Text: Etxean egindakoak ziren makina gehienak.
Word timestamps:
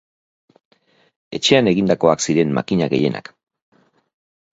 Etxean 1.37 1.69
egindakoak 1.71 2.23
ziren 2.29 2.55
makina 2.59 2.87
gehienak. 2.95 3.31